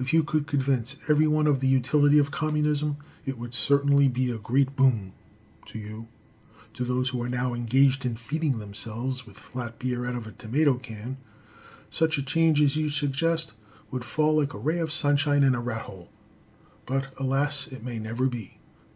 [0.00, 4.28] If you could convince every one of the utility of Communism, it would certainly be
[4.28, 5.12] a great boon
[5.66, 6.08] to you.
[6.74, 10.32] To those who are now engaged in feeding themselves with flat beer out of a
[10.32, 11.18] tomato can,
[11.88, 13.52] such a change as you suggest
[13.92, 16.10] would fall like a ray of sunshine in a rat hole,
[16.84, 17.68] but alas!
[17.68, 18.58] it may never be.